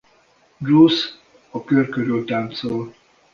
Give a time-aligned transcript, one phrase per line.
[0.59, 1.09] Juice
[1.51, 2.93] a kör körül táncol.